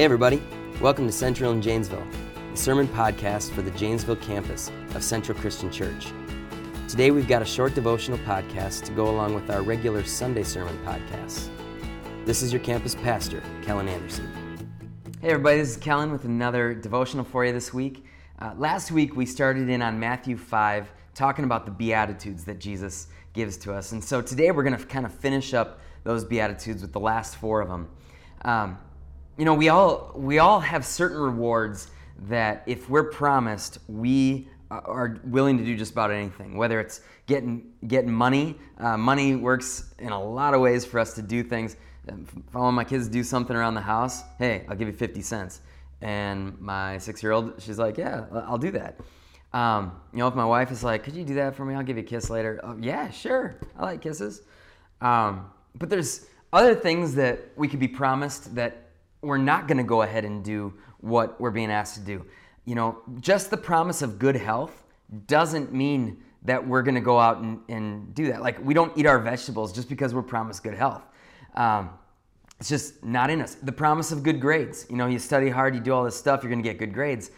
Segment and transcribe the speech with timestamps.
[0.00, 0.42] Hey, everybody.
[0.80, 2.06] Welcome to Central in Janesville,
[2.52, 6.06] the sermon podcast for the Janesville campus of Central Christian Church.
[6.88, 10.78] Today, we've got a short devotional podcast to go along with our regular Sunday sermon
[10.86, 11.50] podcasts.
[12.24, 14.26] This is your campus pastor, Kellen Anderson.
[15.20, 18.06] Hey, everybody, this is Kellen with another devotional for you this week.
[18.38, 23.08] Uh, last week, we started in on Matthew 5, talking about the Beatitudes that Jesus
[23.34, 23.92] gives to us.
[23.92, 27.36] And so today, we're going to kind of finish up those Beatitudes with the last
[27.36, 27.90] four of them.
[28.46, 28.78] Um,
[29.40, 31.90] you know, we all, we all have certain rewards
[32.28, 36.58] that if we're promised, we are willing to do just about anything.
[36.58, 41.14] Whether it's getting getting money, uh, money works in a lot of ways for us
[41.14, 41.76] to do things.
[42.06, 44.92] If I want my kids to do something around the house, hey, I'll give you
[44.92, 45.62] 50 cents.
[46.02, 49.00] And my six-year-old, she's like, yeah, I'll do that.
[49.54, 51.74] Um, you know, if my wife is like, could you do that for me?
[51.74, 52.60] I'll give you a kiss later.
[52.62, 53.56] Oh, yeah, sure.
[53.78, 54.42] I like kisses.
[55.00, 58.89] Um, but there's other things that we could be promised that
[59.22, 62.24] we're not going to go ahead and do what we're being asked to do.
[62.64, 64.84] You know, just the promise of good health
[65.26, 68.42] doesn't mean that we're going to go out and, and do that.
[68.42, 71.02] Like, we don't eat our vegetables just because we're promised good health.
[71.54, 71.90] Um,
[72.58, 73.56] it's just not in us.
[73.56, 74.86] The promise of good grades.
[74.88, 76.94] You know, you study hard, you do all this stuff, you're going to get good
[76.94, 77.30] grades.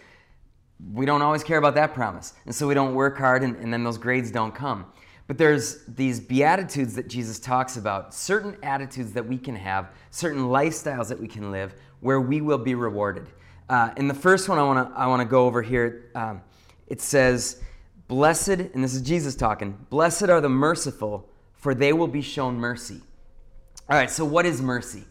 [0.93, 2.35] We don't always care about that promise.
[2.45, 4.87] And so we don't work hard, and, and then those grades don't come.
[5.27, 10.45] But there's these beatitudes that Jesus talks about, certain attitudes that we can have, certain
[10.45, 13.29] lifestyles that we can live where we will be rewarded.
[13.69, 16.11] Uh, and the first one I want to I want to go over here.
[16.15, 16.43] Um,
[16.89, 17.63] it says,
[18.09, 19.79] "Blessed," and this is Jesus talking.
[19.89, 23.01] "Blessed are the merciful, for they will be shown mercy."
[23.89, 24.11] All right.
[24.11, 25.05] So what is mercy?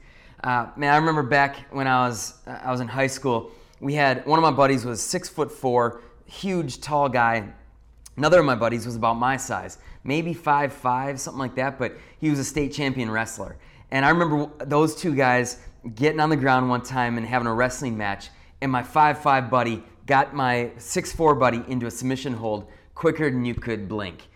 [0.43, 3.51] Uh, man, I remember back when I was uh, I was in high school.
[3.79, 7.51] We had one of my buddies was six foot four, huge, tall guy.
[8.17, 11.77] Another of my buddies was about my size, maybe five five, something like that.
[11.77, 13.57] But he was a state champion wrestler.
[13.91, 15.57] And I remember those two guys
[15.95, 18.29] getting on the ground one time and having a wrestling match,
[18.61, 23.55] and my five-five buddy got my six-four buddy into a submission hold quicker than you
[23.55, 24.27] could blink.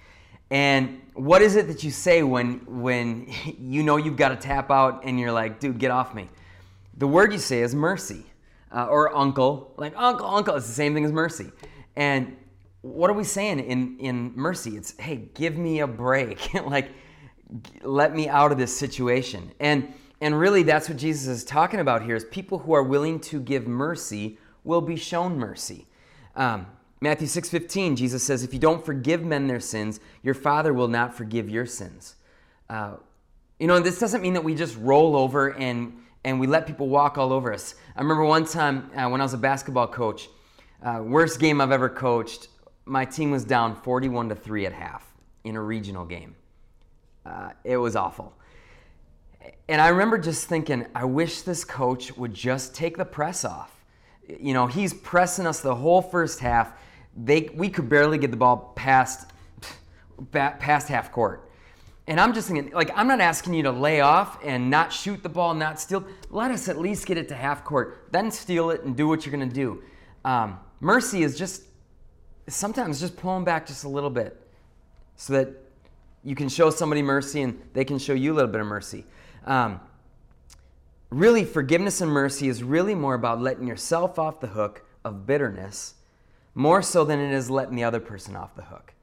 [0.51, 4.71] And what is it that you say when when you know you've got to tap
[4.71, 6.29] out and you're like, dude, get off me?
[6.97, 8.25] The word you say is mercy,
[8.71, 10.55] uh, or uncle, like uncle, uncle.
[10.55, 11.51] It's the same thing as mercy.
[11.95, 12.35] And
[12.85, 14.77] what are we saying in in mercy?
[14.77, 16.91] It's hey, give me a break, like
[17.81, 19.51] let me out of this situation.
[19.59, 19.91] And
[20.21, 23.39] and really, that's what Jesus is talking about here: is people who are willing to
[23.39, 25.87] give mercy will be shown mercy.
[26.35, 26.67] Um,
[27.01, 31.15] Matthew 6:15, Jesus says, "If you don't forgive men their sins, your Father will not
[31.15, 32.15] forgive your sins."
[32.69, 32.97] Uh,
[33.59, 36.87] you know, this doesn't mean that we just roll over and and we let people
[36.87, 37.73] walk all over us.
[37.95, 40.29] I remember one time uh, when I was a basketball coach,
[40.83, 42.49] uh, worst game I've ever coached.
[42.85, 45.05] My team was down 41 to three at half
[45.43, 46.35] in a regional game.
[47.25, 48.33] Uh, it was awful
[49.67, 53.71] and I remember just thinking, I wish this coach would just take the press off.
[54.27, 56.73] You know, he's pressing us the whole first half.
[57.15, 59.31] They, we could barely get the ball past,
[60.31, 61.49] past half court.
[62.07, 65.23] And I'm just thinking, like, I'm not asking you to lay off and not shoot
[65.23, 66.05] the ball, not steal.
[66.29, 69.25] Let us at least get it to half court, then steal it and do what
[69.25, 69.81] you're going to do.
[70.23, 71.63] Um, mercy is just
[72.47, 74.39] sometimes just pull them back just a little bit
[75.15, 75.49] so that
[76.23, 79.05] you can show somebody mercy and they can show you a little bit of mercy.
[79.45, 79.79] Um,
[81.09, 85.95] really, forgiveness and mercy is really more about letting yourself off the hook of bitterness,
[86.55, 88.93] more so than it is letting the other person off the hook.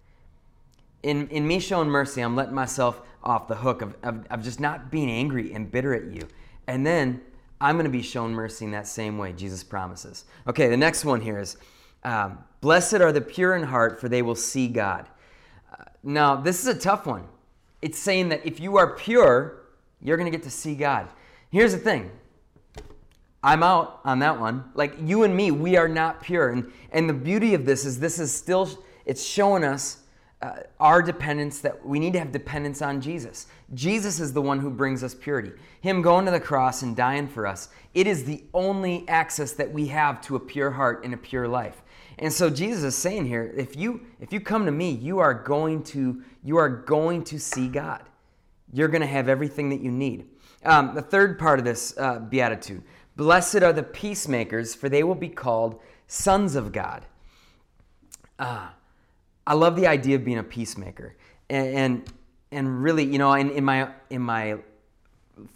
[1.02, 4.60] In, in me showing mercy, I'm letting myself off the hook of, of, of just
[4.60, 6.26] not being angry and bitter at you.
[6.66, 7.20] And then
[7.60, 10.24] I'm going to be shown mercy in that same way, Jesus promises.
[10.48, 11.56] Okay, the next one here is
[12.04, 15.08] um, Blessed are the pure in heart, for they will see God.
[15.72, 17.24] Uh, now, this is a tough one.
[17.82, 19.64] It's saying that if you are pure,
[20.00, 21.08] you're going to get to see God.
[21.50, 22.10] Here's the thing
[23.42, 24.64] I'm out on that one.
[24.74, 26.50] Like you and me, we are not pure.
[26.50, 28.70] And, and the beauty of this is this is still,
[29.04, 30.01] it's showing us
[30.42, 33.46] uh, our dependence that we need to have dependence on Jesus.
[33.74, 35.52] Jesus is the one who brings us purity.
[35.80, 39.72] Him going to the cross and dying for us, it is the only access that
[39.72, 41.82] we have to a pure heart and a pure life.
[42.18, 45.32] And so Jesus is saying here, if you if you come to me, you are
[45.32, 48.02] going to you are going to see God
[48.72, 50.26] you're going to have everything that you need.
[50.64, 52.82] Um, the third part of this uh, beatitude
[53.14, 57.04] Blessed are the peacemakers, for they will be called sons of God.
[58.38, 58.68] Uh,
[59.46, 61.16] I love the idea of being a peacemaker.
[61.50, 62.12] And, and,
[62.50, 64.58] and really, you know, in, in, my, in my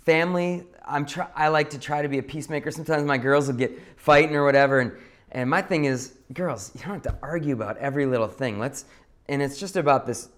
[0.04, 2.70] family, I'm try, I like to try to be a peacemaker.
[2.70, 4.80] Sometimes my girls will get fighting or whatever.
[4.80, 4.92] And,
[5.32, 8.58] and my thing is, girls, you don't have to argue about every little thing.
[8.58, 8.84] Let's,
[9.28, 10.28] and it's just about this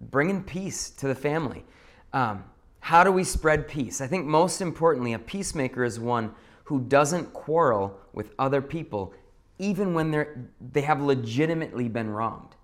[0.00, 1.64] bringing peace to the family.
[2.12, 2.44] Um,
[2.80, 4.00] how do we spread peace?
[4.00, 6.32] I think most importantly, a peacemaker is one
[6.64, 9.12] who doesn't quarrel with other people,
[9.58, 12.54] even when they're, they have legitimately been wronged.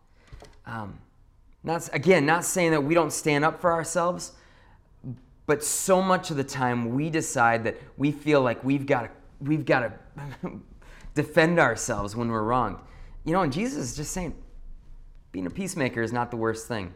[0.66, 0.98] Um,
[1.62, 4.32] not, again, not saying that we don't stand up for ourselves,
[5.46, 9.10] but so much of the time we decide that we feel like we've got to,
[9.40, 10.52] we've got to
[11.14, 12.78] defend ourselves when we're wronged.
[13.24, 14.34] You know, and Jesus is just saying,
[15.32, 16.92] being a peacemaker is not the worst thing.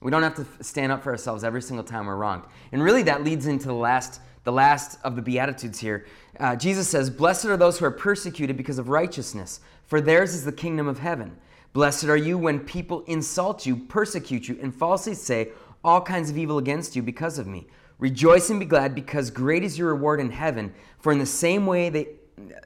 [0.00, 2.44] We don't have to stand up for ourselves every single time we're wronged.
[2.72, 6.04] And really, that leads into the last, the last of the Beatitudes here.
[6.38, 10.44] Uh, Jesus says, Blessed are those who are persecuted because of righteousness, for theirs is
[10.44, 11.38] the kingdom of heaven.
[11.74, 15.50] Blessed are you when people insult you, persecute you, and falsely say
[15.82, 17.66] all kinds of evil against you because of me.
[17.98, 21.66] Rejoice and be glad, because great is your reward in heaven, for in the same
[21.66, 22.08] way they,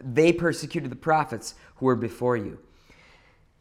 [0.03, 2.59] they persecuted the prophets who were before you.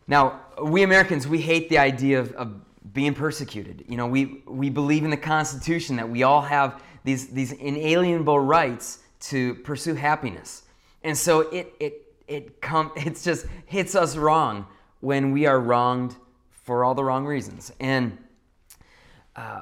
[0.05, 3.85] Now, we Americans, we hate the idea of, of being persecuted.
[3.87, 8.39] You know, we, we believe in the Constitution that we all have these, these inalienable
[8.39, 10.63] rights to pursue happiness.
[11.05, 14.67] And so it, it, it, come, it just hits us wrong
[14.99, 16.15] when we are wronged
[16.49, 17.71] for all the wrong reasons.
[17.79, 18.17] And
[19.35, 19.61] uh,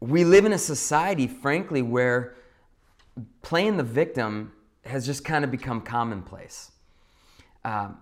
[0.00, 2.34] we live in a society, frankly, where
[3.42, 4.52] playing the victim
[4.84, 6.72] has just kind of become commonplace.
[7.64, 7.98] Um,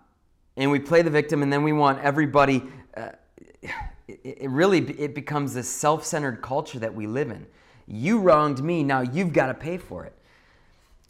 [0.57, 2.63] and we play the victim, and then we want everybody.
[2.97, 3.11] Uh,
[4.07, 7.47] it, it really it becomes this self-centered culture that we live in.
[7.87, 10.15] You wronged me, now you've got to pay for it.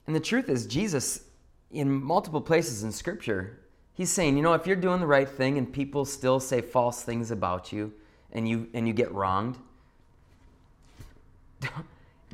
[0.06, 1.24] And the truth is, Jesus,
[1.70, 3.60] in multiple places in Scripture,
[3.94, 7.02] he's saying, you know, if you're doing the right thing and people still say false
[7.02, 7.92] things about you,
[8.32, 9.56] and you and you get wronged,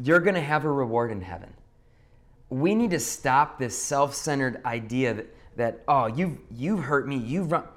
[0.03, 1.53] you're going to have a reward in heaven.
[2.49, 5.27] We need to stop this self-centered idea that,
[5.57, 7.69] that oh, you've you've hurt me, you've wrong.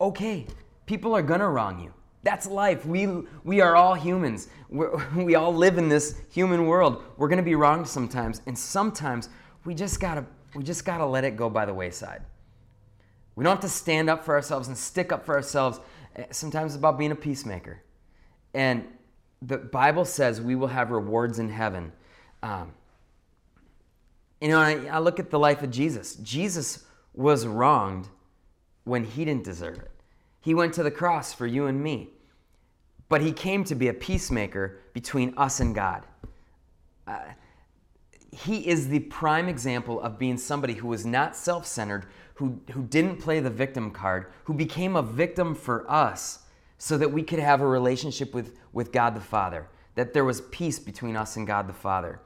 [0.00, 0.46] Okay,
[0.86, 1.92] People are gonna wrong you.
[2.22, 2.86] That's life.
[2.86, 3.06] We,
[3.42, 4.48] we are all humans.
[4.68, 7.02] We're, we all live in this human world.
[7.16, 9.28] We're gonna be wronged sometimes, and sometimes
[9.64, 10.24] we just gotta
[10.54, 12.22] we just gotta let it go by the wayside.
[13.36, 15.80] We don't have to stand up for ourselves and stick up for ourselves.
[16.16, 17.82] Eh, sometimes it's about being a peacemaker.
[18.52, 18.84] And
[19.42, 21.92] the Bible says we will have rewards in heaven.
[22.42, 22.72] Um,
[24.40, 26.16] you know, I, I look at the life of Jesus.
[26.16, 26.84] Jesus
[27.14, 28.08] was wronged
[28.84, 29.90] when he didn't deserve it.
[30.40, 32.10] He went to the cross for you and me.
[33.08, 36.06] But he came to be a peacemaker between us and God.
[37.06, 37.18] Uh,
[38.32, 42.82] he is the prime example of being somebody who was not self centered, who, who
[42.82, 46.40] didn't play the victim card, who became a victim for us
[46.78, 50.40] so that we could have a relationship with, with God the Father, that there was
[50.42, 52.20] peace between us and God the Father.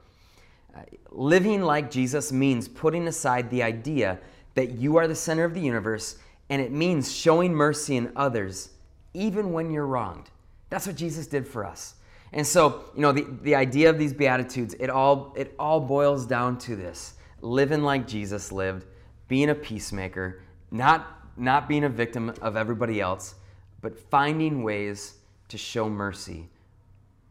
[0.75, 4.19] Uh, living like Jesus means putting aside the idea
[4.55, 6.17] that you are the center of the universe
[6.49, 8.69] and it means showing mercy in others
[9.13, 10.29] even when you're wronged.
[10.69, 11.95] That's what Jesus did for us.
[12.33, 16.25] And so, you know, the, the idea of these Beatitudes, it all, it all boils
[16.25, 18.85] down to this living like Jesus lived,
[19.29, 20.41] being a peacemaker,
[20.71, 23.35] not, not being a victim of everybody else,
[23.81, 25.13] but finding ways
[25.47, 26.49] to show mercy.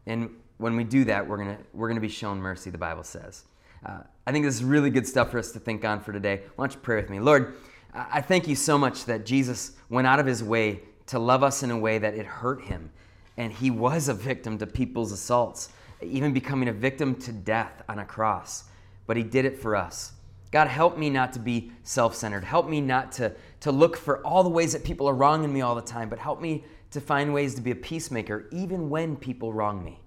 [0.07, 3.43] And when we do that, we're going we're gonna be shown mercy, the Bible says.
[3.85, 6.41] Uh, I think this is really good stuff for us to think on for today.
[6.55, 7.19] Why don't you pray with me?
[7.19, 7.55] Lord,
[7.93, 11.63] I thank you so much that Jesus went out of his way to love us
[11.63, 12.91] in a way that it hurt him.
[13.37, 15.69] And he was a victim to people's assaults,
[16.01, 18.65] even becoming a victim to death on a cross.
[19.07, 20.11] But he did it for us.
[20.51, 22.43] God, help me not to be self centered.
[22.43, 25.61] Help me not to, to look for all the ways that people are wronging me
[25.61, 29.15] all the time, but help me to find ways to be a peacemaker even when
[29.15, 29.99] people wrong me.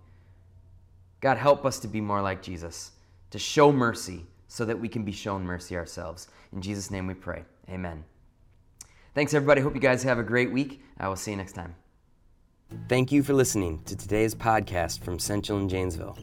[1.20, 2.90] God, help us to be more like Jesus,
[3.30, 6.28] to show mercy so that we can be shown mercy ourselves.
[6.52, 7.44] In Jesus' name we pray.
[7.70, 8.04] Amen.
[9.14, 9.60] Thanks, everybody.
[9.60, 10.82] Hope you guys have a great week.
[10.98, 11.76] I will see you next time.
[12.88, 16.18] Thank you for listening to today's podcast from Central and Janesville.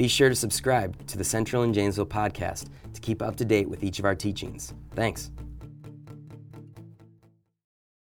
[0.00, 3.68] Be sure to subscribe to the Central and Janesville podcast to keep up to date
[3.68, 4.72] with each of our teachings.
[4.94, 5.30] Thanks.